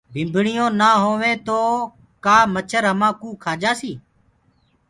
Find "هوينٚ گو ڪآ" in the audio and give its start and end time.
1.03-2.37